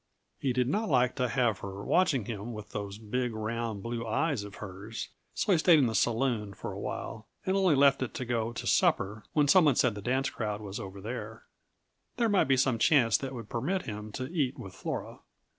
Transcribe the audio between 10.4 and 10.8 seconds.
was